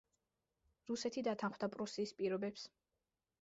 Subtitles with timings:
[0.91, 2.65] რუსეთი დათანხმდა პრუსიის პირობებს.